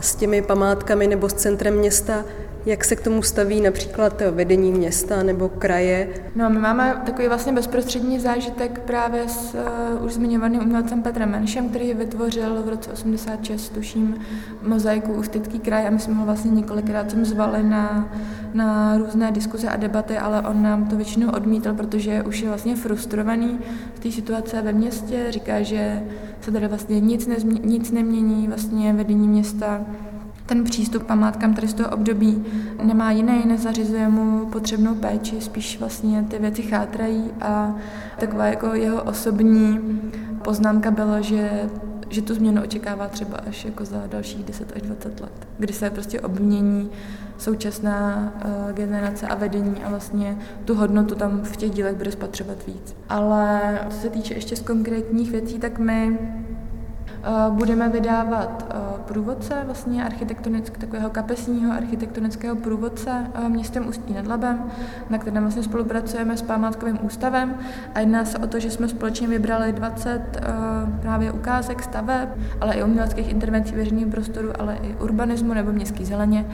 s 0.00 0.14
těmi 0.14 0.42
památkami 0.42 1.06
nebo 1.06 1.28
s 1.28 1.34
centrem 1.34 1.74
města? 1.74 2.24
Jak 2.66 2.84
se 2.84 2.96
k 2.96 3.00
tomu 3.00 3.22
staví 3.22 3.60
například 3.60 4.22
vedení 4.30 4.72
města 4.72 5.22
nebo 5.22 5.48
kraje? 5.48 6.08
No, 6.36 6.50
my 6.50 6.58
máme 6.58 7.02
takový 7.06 7.28
vlastně 7.28 7.52
bezprostřední 7.52 8.20
zážitek 8.20 8.80
právě 8.80 9.28
s 9.28 9.54
uh, 9.54 10.04
už 10.04 10.12
zmiňovaným 10.12 10.60
umělcem 10.60 11.02
Petrem 11.02 11.30
Menšem, 11.30 11.68
který 11.68 11.94
vytvořil 11.94 12.62
v 12.62 12.68
roce 12.68 12.92
86, 12.92 13.68
tuším, 13.68 14.20
mozaiku 14.62 15.12
Ústecký 15.12 15.58
kraj 15.58 15.86
a 15.86 15.90
my 15.90 16.00
jsme 16.00 16.14
ho 16.14 16.24
vlastně 16.24 16.50
několikrát 16.50 17.10
sem 17.10 17.24
zvali 17.24 17.62
na, 17.62 18.08
na 18.54 18.98
různé 18.98 19.32
diskuze 19.32 19.68
a 19.68 19.76
debaty, 19.76 20.18
ale 20.18 20.40
on 20.40 20.62
nám 20.62 20.84
to 20.84 20.96
většinou 20.96 21.30
odmítl, 21.30 21.74
protože 21.74 22.22
už 22.22 22.40
je 22.40 22.48
vlastně 22.48 22.76
frustrovaný 22.76 23.58
z 23.96 24.00
té 24.00 24.10
situace 24.10 24.62
ve 24.62 24.72
městě, 24.72 25.26
říká, 25.28 25.62
že 25.62 26.02
se 26.40 26.50
tady 26.50 26.68
vlastně 26.68 27.00
nic, 27.00 27.26
nezmě, 27.26 27.60
nic 27.64 27.90
nemění, 27.90 28.48
vlastně 28.48 28.92
vedení 28.92 29.28
města 29.28 29.80
ten 30.46 30.64
přístup 30.64 31.02
památkám 31.02 31.54
tady 31.54 31.68
z 31.68 31.74
toho 31.74 31.90
období 31.90 32.44
nemá 32.82 33.10
jiný, 33.10 33.46
nezařizuje 33.46 34.08
mu 34.08 34.46
potřebnou 34.46 34.94
péči, 34.94 35.40
spíš 35.40 35.78
vlastně 35.80 36.24
ty 36.30 36.38
věci 36.38 36.62
chátrají 36.62 37.30
a 37.40 37.74
taková 38.18 38.46
jako 38.46 38.74
jeho 38.74 39.02
osobní 39.02 39.80
poznámka 40.42 40.90
byla, 40.90 41.20
že 41.20 41.70
že 42.08 42.22
tu 42.22 42.34
změnu 42.34 42.62
očekává 42.62 43.08
třeba 43.08 43.36
až 43.36 43.64
jako 43.64 43.84
za 43.84 44.06
dalších 44.06 44.44
10 44.44 44.72
až 44.76 44.82
20 44.82 45.20
let, 45.20 45.48
kdy 45.58 45.72
se 45.72 45.90
prostě 45.90 46.20
obmění 46.20 46.90
současná 47.38 48.32
uh, 48.34 48.72
generace 48.72 49.26
a 49.26 49.34
vedení 49.34 49.84
a 49.84 49.88
vlastně 49.88 50.38
tu 50.64 50.74
hodnotu 50.74 51.14
tam 51.14 51.40
v 51.42 51.56
těch 51.56 51.70
dílech 51.70 51.96
bude 51.96 52.12
spatřovat 52.12 52.66
víc. 52.66 52.96
Ale 53.08 53.78
co 53.90 53.96
se 53.96 54.10
týče 54.10 54.34
ještě 54.34 54.56
z 54.56 54.60
konkrétních 54.60 55.30
věcí, 55.30 55.58
tak 55.58 55.78
my 55.78 56.18
Eh, 56.18 56.53
budeme 57.50 57.88
vydávat 57.88 58.66
eh, 58.70 58.74
průvodce, 59.04 59.54
vlastně 59.64 60.04
architektonick, 60.04 60.78
takového 60.78 61.10
kapesního 61.10 61.72
architektonického 61.72 62.56
průvodce 62.56 63.26
eh, 63.34 63.48
městem 63.48 63.88
Ústí 63.88 64.14
nad 64.14 64.26
Labem, 64.26 64.70
na 65.10 65.18
kterém 65.18 65.42
vlastně 65.42 65.62
spolupracujeme 65.62 66.36
s 66.36 66.42
památkovým 66.42 66.98
ústavem 67.02 67.58
a 67.94 68.00
jedná 68.00 68.24
se 68.24 68.38
o 68.38 68.46
to, 68.46 68.58
že 68.60 68.70
jsme 68.70 68.88
společně 68.88 69.28
vybrali 69.28 69.72
20 69.72 70.22
právě 71.02 71.32
ukázek 71.32 71.82
staveb, 71.82 72.28
ale 72.60 72.74
i 72.74 72.82
uměleckých 72.82 73.30
intervencí 73.30 73.74
veřejného 73.74 74.10
prostoru, 74.10 74.48
ale 74.58 74.78
i 74.82 74.94
urbanismu 74.94 75.54
nebo 75.54 75.72
městský 75.72 76.04
zeleně. 76.04 76.46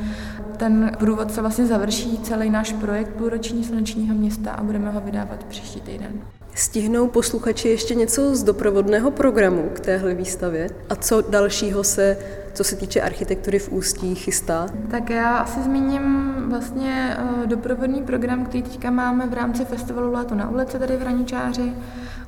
Ten 0.56 0.92
průvodce 0.98 1.40
vlastně 1.40 1.66
završí 1.66 2.18
celý 2.18 2.50
náš 2.50 2.72
projekt 2.72 3.08
půlroční 3.08 3.64
slunečního 3.64 4.14
města 4.14 4.50
a 4.50 4.62
budeme 4.62 4.90
ho 4.90 5.00
vydávat 5.00 5.44
příští 5.44 5.80
týden. 5.80 6.39
Stihnou 6.54 7.08
posluchači 7.08 7.68
ještě 7.68 7.94
něco 7.94 8.36
z 8.36 8.42
doprovodného 8.42 9.10
programu 9.10 9.70
k 9.74 9.80
téhle 9.80 10.14
výstavě? 10.14 10.70
A 10.88 10.94
co 10.94 11.20
dalšího 11.20 11.84
se, 11.84 12.16
co 12.52 12.64
se 12.64 12.76
týče 12.76 13.00
architektury 13.00 13.58
v 13.58 13.72
Ústí, 13.72 14.14
chystá? 14.14 14.66
Tak 14.90 15.10
já 15.10 15.36
asi 15.36 15.62
zmíním 15.62 16.34
vlastně 16.48 17.16
eh, 17.18 17.46
doprovodný 17.46 18.02
program, 18.02 18.44
který 18.44 18.62
teďka 18.62 18.90
máme 18.90 19.26
v 19.26 19.34
rámci 19.34 19.64
festivalu 19.64 20.12
Léto 20.12 20.34
na 20.34 20.50
ulici 20.50 20.78
tady 20.78 20.96
v 20.96 21.00
Hraničáři. 21.00 21.72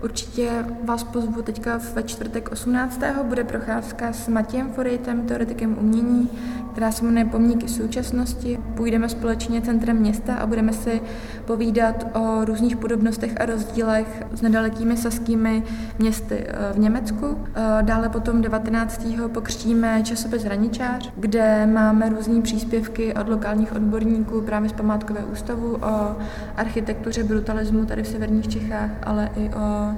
Určitě 0.03 0.51
vás 0.85 1.05
pozvu 1.05 1.43
teďka 1.43 1.81
ve 1.95 2.03
čtvrtek 2.03 2.53
18. 2.53 3.01
bude 3.23 3.45
procházka 3.45 4.13
s 4.13 4.29
Matějem 4.29 4.73
Forejtem, 4.73 5.27
teoretikem 5.27 5.79
umění, 5.79 6.31
která 6.73 6.93
se 6.93 7.05
jmenuje 7.05 7.25
Pomníky 7.25 7.69
současnosti. 7.69 8.59
Půjdeme 8.75 9.09
společně 9.09 9.61
centrem 9.61 9.97
města 9.97 10.35
a 10.35 10.47
budeme 10.47 10.73
si 10.73 11.01
povídat 11.45 12.07
o 12.17 12.45
různých 12.45 12.77
podobnostech 12.77 13.41
a 13.41 13.47
rozdílech 13.47 14.23
s 14.35 14.43
nedalekými 14.43 14.97
saskými 14.97 15.63
městy 15.99 16.45
eh, 16.49 16.73
v 16.73 16.79
Německu. 16.79 17.39
Eh, 17.55 17.83
dále 17.83 18.09
potom 18.09 18.43
19. 18.43 19.07
pokřtíme 19.33 20.03
časopis 20.03 20.45
Hraničář, 20.45 21.13
kde 21.17 21.67
máme 21.67 22.09
různé 22.09 22.43
příspěvky 22.43 23.15
od 23.15 23.29
lokálních 23.29 23.73
odborníků 23.73 24.41
právě 24.41 24.69
z 24.69 24.73
památkového 24.73 25.29
ústavu 25.29 25.77
o 25.77 26.17
architektuře 26.57 27.25
brutalismu 27.25 27.85
tady 27.85 28.03
v 28.03 28.09
severních 28.09 28.49
Čechách, 28.49 28.91
ale 29.03 29.31
i 29.37 29.51
o 29.55 29.95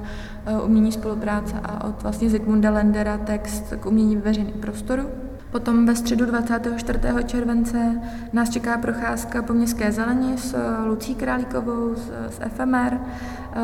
umění 0.65 0.91
spolupráce 0.91 1.55
a 1.63 1.83
od 1.83 2.03
vlastně 2.03 2.29
Zygmunda 2.29 2.71
Lendera 2.71 3.17
text 3.17 3.73
k 3.79 3.85
umění 3.85 4.15
veřejného 4.15 4.57
prostoru. 4.57 5.24
Potom 5.55 5.85
ve 5.85 5.95
středu 5.95 6.25
24. 6.25 6.99
července 7.25 8.01
nás 8.33 8.49
čeká 8.49 8.77
procházka 8.77 9.41
po 9.41 9.53
městské 9.53 9.91
zeleni 9.91 10.37
s 10.37 10.55
Lucí 10.85 11.15
Králíkovou 11.15 11.95
z, 11.95 12.11
z 12.29 12.39
FMR. 12.55 12.97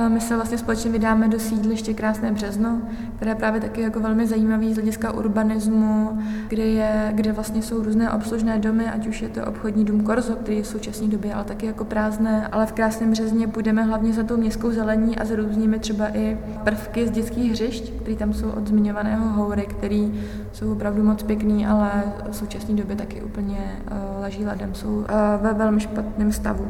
My 0.08 0.22
se 0.22 0.36
vlastně 0.36 0.58
společně 0.58 0.92
vydáme 0.92 1.28
do 1.28 1.40
sídliště 1.40 1.94
Krásné 1.94 2.32
březno, 2.32 2.82
které 3.16 3.32
je 3.32 3.36
právě 3.36 3.62
taky 3.62 3.82
jako 3.82 4.00
velmi 4.00 4.28
zajímavý 4.28 4.74
z 4.74 4.76
hlediska 4.76 5.12
urbanismu, 5.12 6.20
kde, 6.48 6.64
je, 6.64 7.12
kde 7.16 7.32
vlastně 7.32 7.62
jsou 7.62 7.84
různé 7.84 8.12
obslužné 8.12 8.60
domy, 8.60 8.86
ať 8.86 9.08
už 9.08 9.22
je 9.22 9.30
to 9.30 9.46
obchodní 9.46 9.86
dům 9.86 10.04
Korzo, 10.04 10.36
který 10.36 10.58
je 10.58 10.64
v 10.64 10.68
současné 10.68 11.08
době 11.08 11.34
ale 11.34 11.44
taky 11.44 11.66
jako 11.66 11.86
prázdné, 11.86 12.48
ale 12.48 12.66
v 12.66 12.72
Krásném 12.72 13.12
březně 13.12 13.48
půjdeme 13.48 13.84
hlavně 13.84 14.14
za 14.14 14.24
tou 14.24 14.38
městskou 14.38 14.72
zelení 14.72 15.20
a 15.20 15.26
za 15.26 15.36
různými 15.36 15.80
třeba 15.80 16.18
i 16.18 16.38
prvky 16.64 17.08
z 17.08 17.12
dětských 17.12 17.52
hřišť, 17.52 17.94
které 17.94 18.16
tam 18.16 18.34
jsou 18.34 18.50
od 18.50 18.68
zmiňovaného 18.68 19.30
houry, 19.30 19.66
který 19.66 20.22
jsou 20.54 20.72
opravdu 20.72 21.04
moc 21.04 21.24
pěkný, 21.24 21.68
ale 21.68 22.04
v 22.32 22.36
současné 22.36 22.76
době 22.76 22.96
taky 22.96 23.22
úplně 23.22 23.58
uh, 23.58 24.22
leží 24.22 24.46
ledem, 24.46 24.74
jsou 24.74 24.90
uh, 24.90 25.06
ve 25.42 25.54
velmi 25.54 25.80
špatném 25.80 26.32
stavu. 26.32 26.68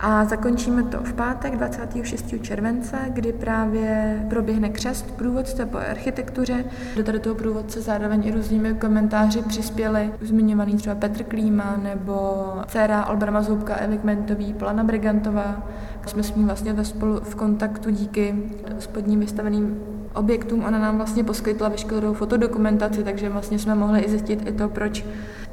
A 0.00 0.24
zakončíme 0.24 0.82
to 0.82 0.98
v 0.98 1.12
pátek 1.12 1.56
26. 1.56 2.34
července, 2.42 2.96
kdy 3.08 3.32
právě 3.32 4.26
proběhne 4.30 4.68
křest 4.68 5.10
průvodce 5.10 5.66
po 5.66 5.78
architektuře. 5.78 6.64
Do 6.96 7.04
tady 7.04 7.18
toho 7.18 7.34
průvodce 7.34 7.80
zároveň 7.80 8.22
i 8.24 8.30
různými 8.30 8.74
komentáři 8.74 9.42
přispěli 9.42 10.10
zmiňovaný 10.20 10.76
třeba 10.76 10.94
Petr 10.94 11.22
Klíma 11.22 11.76
nebo 11.82 12.44
dcera 12.66 13.06
Olbrama 13.06 13.42
Zoubka, 13.42 13.76
Elik 13.80 14.04
Mentový, 14.04 14.54
Plana 14.54 14.84
Brigantová. 14.84 15.62
Jsme 16.06 16.22
s 16.22 16.34
ním 16.34 16.46
vlastně 16.46 16.72
ve 16.72 16.84
spolu 16.84 17.20
v 17.20 17.34
kontaktu 17.34 17.90
díky 17.90 18.34
spodním 18.78 19.20
vystaveným 19.20 19.80
objektům. 20.14 20.64
Ona 20.64 20.78
nám 20.78 20.96
vlastně 20.96 21.24
poskytla 21.24 21.68
veškerou 21.68 22.14
fotodokumentaci, 22.14 23.04
takže 23.04 23.28
vlastně 23.28 23.58
jsme 23.58 23.74
mohli 23.74 24.00
i 24.00 24.10
zjistit 24.10 24.48
i 24.48 24.52
to, 24.52 24.68
proč 24.68 25.04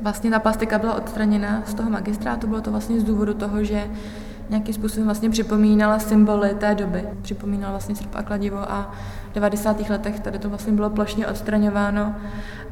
vlastně 0.01 0.31
ta 0.31 0.39
plastika 0.39 0.79
byla 0.79 0.95
odstraněna 0.95 1.63
z 1.65 1.73
toho 1.73 1.89
magistrátu. 1.89 2.47
Bylo 2.47 2.61
to 2.61 2.71
vlastně 2.71 2.99
z 2.99 3.03
důvodu 3.03 3.33
toho, 3.33 3.63
že 3.63 3.83
nějakým 4.51 4.73
způsobem 4.73 5.05
vlastně 5.05 5.29
připomínala 5.29 5.99
symboly 5.99 6.55
té 6.59 6.75
doby. 6.75 7.03
Připomínala 7.21 7.71
vlastně 7.71 7.95
srp 7.95 8.15
a 8.15 8.23
kladivo 8.23 8.71
a 8.71 8.91
90. 9.33 9.89
letech 9.89 10.19
tady 10.19 10.39
to 10.39 10.49
vlastně 10.49 10.73
bylo 10.73 10.89
plošně 10.89 11.27
odstraňováno 11.27 12.15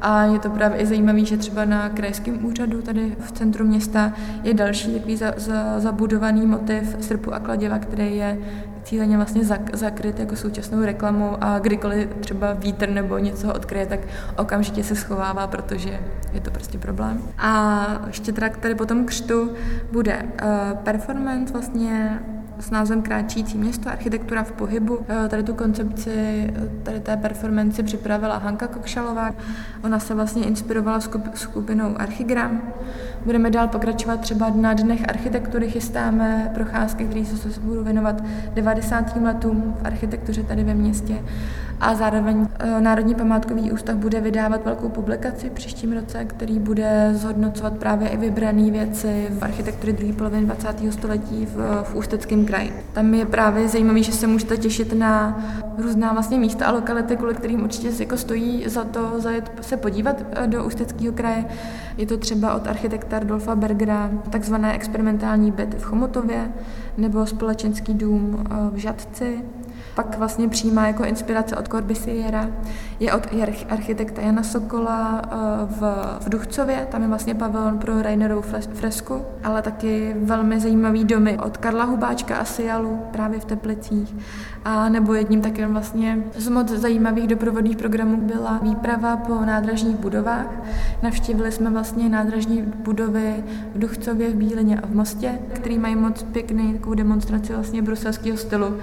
a 0.00 0.24
je 0.24 0.38
to 0.38 0.50
právě 0.50 0.78
i 0.78 0.86
zajímavé, 0.86 1.24
že 1.24 1.36
třeba 1.36 1.64
na 1.64 1.88
krajském 1.88 2.44
úřadu 2.44 2.82
tady 2.82 3.16
v 3.20 3.32
centru 3.32 3.66
města 3.66 4.12
je 4.42 4.54
další 4.54 4.94
takový 4.94 5.16
za, 5.16 5.34
za, 5.36 5.80
zabudovaný 5.80 6.46
motiv 6.46 6.96
srpu 7.00 7.34
a 7.34 7.40
kladiva, 7.40 7.78
který 7.78 8.16
je 8.16 8.38
cíleně 8.82 9.16
vlastně 9.16 9.44
zak, 9.44 9.76
zakryt 9.76 10.20
jako 10.20 10.36
současnou 10.36 10.84
reklamu 10.84 11.36
a 11.40 11.58
kdykoliv 11.58 12.08
třeba 12.20 12.52
vítr 12.52 12.88
nebo 12.88 13.18
něco 13.18 13.54
odkryje, 13.54 13.86
tak 13.86 14.00
okamžitě 14.36 14.84
se 14.84 14.94
schovává, 14.94 15.46
protože 15.46 16.00
je 16.32 16.40
to 16.40 16.50
prostě 16.50 16.78
problém. 16.78 17.22
A 17.38 17.86
ještě 18.06 18.32
teda 18.32 18.48
tady 18.48 18.74
potom 18.74 19.04
křtu 19.04 19.50
bude 19.92 20.22
uh, 20.22 20.78
performance 20.78 21.52
vlastně 21.52 22.20
s 22.60 22.70
názvem 22.70 23.02
Kráčící 23.02 23.58
město, 23.58 23.88
architektura 23.88 24.42
v 24.42 24.52
pohybu. 24.52 24.98
Eh, 25.08 25.28
tady 25.28 25.42
tu 25.42 25.54
koncepci, 25.54 26.10
eh, 26.56 26.68
tady 26.82 27.00
té 27.00 27.16
performance 27.16 27.82
připravila 27.82 28.38
Hanka 28.38 28.66
Kokšalová. 28.66 29.34
Ona 29.84 29.98
se 29.98 30.14
vlastně 30.14 30.44
inspirovala 30.44 31.00
skupinou 31.34 31.94
Archigram. 32.00 32.62
Budeme 33.24 33.50
dál 33.50 33.68
pokračovat 33.68 34.20
třeba 34.20 34.52
na 34.54 34.74
dnech 34.74 35.08
architektury, 35.08 35.70
chystáme 35.70 36.50
procházky, 36.54 37.04
které 37.04 37.24
se 37.24 37.60
budou 37.60 37.84
věnovat 37.84 38.22
90. 38.54 39.16
letům 39.20 39.74
v 39.82 39.86
architektuře 39.86 40.42
tady 40.42 40.64
ve 40.64 40.74
městě 40.74 41.14
a 41.80 41.94
zároveň 41.94 42.48
eh, 42.58 42.80
Národní 42.80 43.14
památkový 43.14 43.72
ústav 43.72 43.96
bude 43.96 44.20
vydávat 44.20 44.64
velkou 44.64 44.88
publikaci 44.88 45.48
v 45.48 45.52
příštím 45.52 45.92
roce, 45.92 46.24
který 46.24 46.58
bude 46.58 47.10
zhodnocovat 47.14 47.76
právě 47.76 48.08
i 48.08 48.16
vybrané 48.16 48.70
věci 48.70 49.26
v 49.30 49.42
architektuře 49.42 49.92
druhé 49.92 50.12
poloviny 50.12 50.46
20. 50.46 50.92
století 50.92 51.46
v, 51.46 51.82
v 51.82 51.94
Ústeckém 51.94 52.46
kraji. 52.46 52.72
Tam 52.92 53.14
je 53.14 53.26
právě 53.26 53.68
zajímavé, 53.68 54.02
že 54.02 54.12
se 54.12 54.26
můžete 54.26 54.56
těšit 54.56 54.92
na 54.92 55.40
různá 55.78 56.12
vlastně 56.12 56.38
místa 56.38 56.66
a 56.66 56.72
lokality, 56.72 57.16
kvůli 57.16 57.34
kterým 57.34 57.64
určitě 57.64 57.90
jako 57.98 58.16
stojí 58.16 58.64
za 58.66 58.84
to 58.84 59.20
zajet 59.20 59.52
se 59.60 59.76
podívat 59.76 60.16
eh, 60.32 60.46
do 60.46 60.64
Ústeckého 60.64 61.12
kraje. 61.12 61.44
Je 61.96 62.06
to 62.06 62.16
třeba 62.16 62.54
od 62.54 62.66
architekta 62.66 63.18
Dolfa 63.18 63.56
Bergera 63.56 64.10
takzvané 64.30 64.74
experimentální 64.74 65.50
byty 65.50 65.76
v 65.76 65.82
Chomutově 65.84 66.52
nebo 66.98 67.26
společenský 67.26 67.94
dům 67.94 68.44
eh, 68.44 68.54
v 68.72 68.76
Žadci 68.76 69.42
pak 69.94 70.18
vlastně 70.18 70.48
přijímá 70.48 70.86
jako 70.86 71.04
inspirace 71.04 71.56
od 71.56 71.68
Corbisiera, 71.68 72.48
je 73.00 73.12
od 73.12 73.26
architekta 73.68 74.22
Jana 74.22 74.42
Sokola 74.42 75.22
eh, 75.24 75.36
v, 75.66 75.80
v 76.20 76.28
Duchcově, 76.28 76.86
tam 76.90 77.02
je 77.02 77.08
vlastně 77.08 77.34
pavilon 77.34 77.78
pro 77.78 78.02
Rainerovou 78.02 78.42
fresku, 78.74 79.22
ale 79.44 79.62
taky 79.62 80.16
velmi 80.22 80.60
zajímavý 80.60 81.04
domy 81.04 81.38
od 81.38 81.56
Karla 81.56 81.84
Hubáčka 81.84 82.36
a 82.36 82.44
Sialu 82.44 83.00
právě 83.12 83.40
v 83.40 83.44
Teplicích. 83.44 84.14
A 84.64 84.88
nebo 84.88 85.14
jedním 85.14 85.40
taky 85.40 85.66
vlastně 85.66 86.24
z 86.36 86.48
moc 86.48 86.68
zajímavých 86.68 87.26
doprovodných 87.26 87.76
programů 87.76 88.16
byla 88.16 88.58
výprava 88.62 89.16
po 89.16 89.34
nádražních 89.34 89.96
budovách. 89.96 90.46
Navštívili 91.02 91.52
jsme 91.52 91.70
vlastně 91.70 92.08
nádražní 92.08 92.62
budovy 92.62 93.44
v 93.74 93.78
Duchcově, 93.78 94.30
v 94.30 94.34
Bílině 94.34 94.80
a 94.80 94.86
v 94.86 94.94
Mostě, 94.94 95.38
který 95.52 95.78
mají 95.78 95.96
moc 95.96 96.22
pěkný 96.22 96.72
takovou 96.72 96.94
demonstraci 96.94 97.52
vlastně 97.52 97.82
bruselského 97.82 98.36
stylu. 98.36 98.76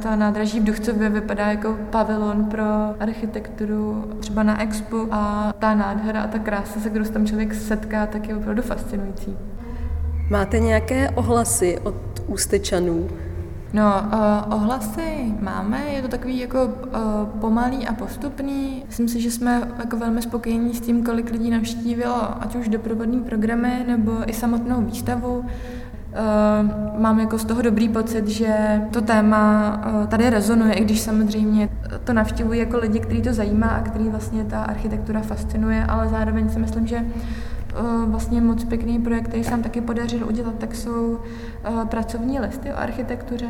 Ta 0.00 0.16
nádraží 0.16 0.60
v 0.60 0.64
Duchcově 0.64 1.08
vypadá 1.08 1.46
jako 1.46 1.76
pavilon 1.90 2.44
pro 2.44 2.64
architekturu 3.00 4.04
třeba 4.20 4.42
na 4.42 4.62
expo 4.62 5.06
a 5.10 5.52
ta 5.58 5.74
nádhera 5.74 6.22
a 6.22 6.26
ta 6.26 6.38
krása, 6.38 6.80
se 6.80 6.90
kterou 6.90 7.04
tam 7.04 7.26
člověk 7.26 7.54
setká, 7.54 8.06
tak 8.06 8.28
je 8.28 8.36
opravdu 8.36 8.62
fascinující. 8.62 9.36
Máte 10.30 10.58
nějaké 10.58 11.10
ohlasy 11.10 11.78
od 11.78 11.94
ústečanů? 12.26 13.08
No, 13.72 13.82
uh, 13.84 14.54
ohlasy 14.54 15.34
máme, 15.40 15.80
je 15.94 16.02
to 16.02 16.08
takový 16.08 16.38
jako 16.38 16.64
uh, 16.64 16.72
pomalý 17.40 17.86
a 17.86 17.92
postupný. 17.92 18.84
Myslím 18.86 19.08
si, 19.08 19.20
že 19.20 19.30
jsme 19.30 19.62
jako 19.78 19.96
velmi 19.96 20.22
spokojení 20.22 20.74
s 20.74 20.80
tím, 20.80 21.04
kolik 21.04 21.30
lidí 21.30 21.50
navštívilo, 21.50 22.42
ať 22.42 22.56
už 22.56 22.68
doprovodní 22.68 23.20
programy 23.20 23.84
nebo 23.86 24.12
i 24.26 24.32
samotnou 24.32 24.82
výstavu. 24.82 25.44
Mám 26.98 27.20
jako 27.20 27.38
z 27.38 27.44
toho 27.44 27.62
dobrý 27.62 27.88
pocit, 27.88 28.28
že 28.28 28.82
to 28.90 29.00
téma 29.00 29.80
tady 30.08 30.30
rezonuje, 30.30 30.74
i 30.74 30.84
když 30.84 31.00
samozřejmě 31.00 31.68
to 32.04 32.12
navštěvují 32.12 32.60
jako 32.60 32.78
lidi, 32.78 33.00
který 33.00 33.22
to 33.22 33.32
zajímá 33.32 33.66
a 33.66 33.82
který 33.82 34.08
vlastně 34.08 34.44
ta 34.44 34.62
architektura 34.62 35.20
fascinuje, 35.20 35.84
ale 35.84 36.08
zároveň 36.08 36.50
si 36.50 36.58
myslím, 36.58 36.86
že 36.86 37.04
Eh, 37.74 38.06
vlastně 38.06 38.40
moc 38.40 38.64
pěkný 38.64 38.98
projekt, 38.98 39.28
který 39.28 39.44
se 39.44 39.50
nám 39.50 39.62
taky 39.62 39.80
podařil 39.80 40.26
udělat, 40.28 40.54
tak 40.58 40.74
jsou 40.74 41.18
eh, 41.64 41.84
pracovní 41.84 42.40
listy 42.40 42.72
o 42.72 42.76
architektuře. 42.76 43.46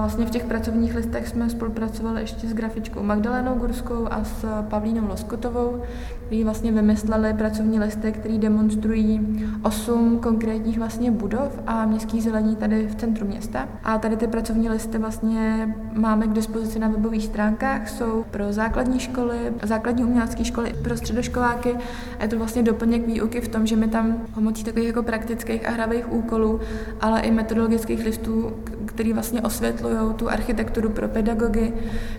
Vlastně 0.00 0.26
v 0.26 0.30
těch 0.30 0.44
pracovních 0.44 0.94
listech 0.94 1.28
jsme 1.28 1.50
spolupracovali 1.50 2.20
ještě 2.20 2.48
s 2.48 2.54
grafičkou 2.54 3.02
Magdalenou 3.02 3.54
Gurskou 3.54 4.06
a 4.10 4.24
s 4.24 4.62
Pavlínou 4.68 5.08
Loskotovou, 5.08 5.82
kteří 6.26 6.44
vlastně 6.44 6.72
vymysleli 6.72 7.34
pracovní 7.34 7.80
listy, 7.80 8.12
které 8.12 8.38
demonstrují 8.38 9.44
osm 9.62 10.18
konkrétních 10.18 10.78
vlastně 10.78 11.10
budov 11.10 11.60
a 11.66 11.86
městských 11.86 12.22
zelení 12.22 12.56
tady 12.56 12.86
v 12.86 12.94
centru 12.94 13.26
města. 13.26 13.68
A 13.84 13.98
tady 13.98 14.16
ty 14.16 14.26
pracovní 14.26 14.68
listy 14.68 14.98
vlastně 14.98 15.74
máme 15.92 16.26
k 16.26 16.32
dispozici 16.32 16.78
na 16.78 16.88
webových 16.88 17.24
stránkách, 17.24 17.88
jsou 17.88 18.24
pro 18.30 18.52
základní 18.52 19.00
školy, 19.00 19.38
základní 19.62 20.04
umělecké 20.04 20.44
školy, 20.44 20.74
pro 20.82 20.96
středoškoláky 20.96 21.76
a 22.18 22.22
je 22.22 22.28
to 22.28 22.38
vlastně 22.38 22.62
doplněk 22.62 23.06
výuky 23.06 23.40
v 23.40 23.48
tom, 23.48 23.66
že 23.66 23.76
my 23.76 23.88
tam 23.88 24.16
pomocí 24.34 24.64
takových 24.64 24.88
jako 24.88 25.02
praktických 25.02 25.68
a 25.68 25.70
hravých 25.70 26.12
úkolů, 26.12 26.60
ale 27.00 27.20
i 27.20 27.30
metodologických 27.30 28.04
listů, 28.04 28.52
který 29.00 29.12
vlastně 29.12 29.42
osvětlují 29.42 30.14
tu 30.16 30.30
architekturu 30.30 30.90
pro 30.90 31.08
pedagogy, 31.08 31.72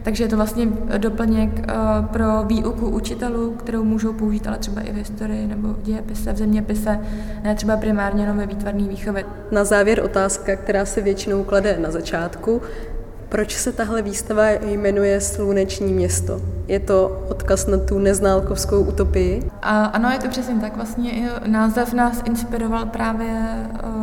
takže 0.04 0.24
je 0.24 0.28
to 0.28 0.36
vlastně 0.36 0.68
doplněk 0.98 1.50
eh, 1.60 1.74
pro 2.12 2.44
výuku 2.44 2.90
učitelů, 2.90 3.52
kterou 3.52 3.84
můžou 3.84 4.14
použít 4.14 4.48
ale 4.48 4.58
třeba 4.58 4.82
i 4.82 4.92
v 4.92 4.96
historii 4.96 5.48
nebo 5.48 5.68
v 5.68 5.82
dějepise, 5.82 6.34
v 6.34 6.38
zeměpise, 6.38 7.00
ne 7.44 7.56
třeba 7.56 7.78
primárně 7.78 8.24
jenom 8.24 8.38
ve 8.38 8.46
výtvarné 8.46 8.84
výchově. 8.84 9.26
Na 9.52 9.64
závěr 9.64 10.02
otázka, 10.04 10.56
která 10.56 10.86
se 10.86 11.02
většinou 11.02 11.44
klade 11.44 11.78
na 11.80 11.92
začátku. 11.92 12.62
Proč 13.30 13.58
se 13.58 13.72
tahle 13.72 14.02
výstava 14.02 14.50
jmenuje 14.50 15.22
Sluneční 15.22 15.94
město? 15.94 16.42
Je 16.68 16.80
to 16.80 17.26
odkaz 17.30 17.68
na 17.68 17.78
tu 17.78 18.00
neználkovskou 18.00 18.80
utopii? 18.80 19.52
A, 19.62 19.86
ano, 19.86 20.10
je 20.10 20.20
to 20.20 20.28
přesně 20.28 20.56
tak. 20.56 20.76
Vlastně 20.76 21.30
název 21.46 21.94
nás 21.94 22.22
inspiroval 22.26 22.86
právě 22.86 23.30
uh, 23.84 24.01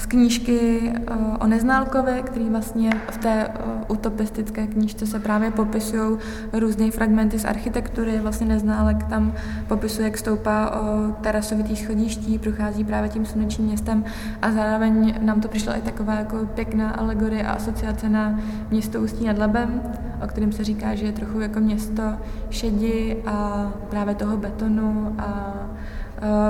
z 0.00 0.06
knížky 0.06 0.80
uh, 1.10 1.36
o 1.40 1.46
Neználkovi, 1.46 2.22
který 2.24 2.50
vlastně 2.50 2.90
v 3.10 3.16
té 3.16 3.46
uh, 3.48 3.72
utopistické 3.88 4.66
knížce 4.66 5.06
se 5.06 5.18
právě 5.20 5.50
popisují 5.50 6.18
různé 6.52 6.90
fragmenty 6.90 7.38
z 7.38 7.44
architektury. 7.44 8.18
Vlastně 8.18 8.46
Neználek 8.46 9.02
tam 9.02 9.32
popisuje, 9.68 10.08
jak 10.08 10.18
stoupá 10.18 10.70
o 10.70 11.12
terasovitý 11.20 11.76
schodiští, 11.76 12.38
prochází 12.38 12.84
právě 12.84 13.08
tím 13.08 13.26
slunečním 13.26 13.66
městem 13.66 14.04
a 14.42 14.52
zároveň 14.52 15.14
nám 15.20 15.40
to 15.40 15.48
přišlo 15.48 15.76
i 15.76 15.80
taková 15.80 16.14
jako 16.14 16.36
pěkná 16.54 16.90
alegorie 16.90 17.46
a 17.46 17.52
asociace 17.52 18.08
na 18.08 18.40
město 18.70 19.00
Ústí 19.00 19.26
nad 19.26 19.38
Labem, 19.38 19.82
o 20.24 20.26
kterém 20.26 20.52
se 20.52 20.64
říká, 20.64 20.94
že 20.94 21.06
je 21.06 21.12
trochu 21.12 21.40
jako 21.40 21.60
město 21.60 22.02
šedi 22.50 23.22
a 23.26 23.68
právě 23.90 24.14
toho 24.14 24.36
betonu 24.36 25.14
a 25.18 25.54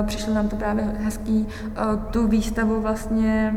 přišlo 0.05 0.33
nám 0.33 0.49
to 0.49 0.55
právě 0.55 0.83
hezký 0.99 1.47
uh, 1.47 2.03
tu 2.11 2.27
výstavu 2.27 2.81
vlastně 2.81 3.53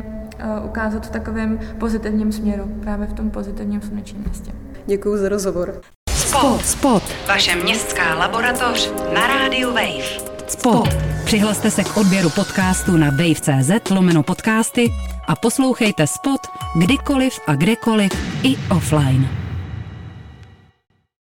uh, 0.59 0.67
ukázat 0.67 1.07
v 1.07 1.11
takovém 1.11 1.59
pozitivním 1.79 2.33
směru, 2.33 2.73
právě 2.83 3.07
v 3.07 3.13
tom 3.13 3.31
pozitivním 3.31 3.83
slunečním 3.83 4.23
městě. 4.23 4.53
Děkuji 4.87 5.17
za 5.17 5.29
rozhovor. 5.29 5.81
Spot. 6.11 6.65
Spot. 6.65 7.03
Vaše 7.29 7.57
městská 7.57 8.15
laboratoř 8.15 8.93
na 9.15 9.27
rádiu 9.27 9.69
Wave. 9.69 10.35
Spot. 10.47 10.89
Přihlaste 11.25 11.71
se 11.71 11.85
k 11.85 11.97
odběru 11.97 12.31
podcastu 12.31 12.97
na 12.97 13.11
wave.cz 13.11 13.91
lomeno 13.91 14.23
podcasty 14.23 14.91
a 15.29 15.37
poslouchejte 15.37 16.07
Spot 16.07 16.41
kdykoliv 16.77 17.41
a 17.47 17.55
kdekoliv 17.55 18.13
i 18.43 18.57
offline. 18.71 19.44